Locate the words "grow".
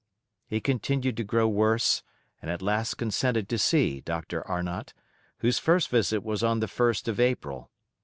1.23-1.47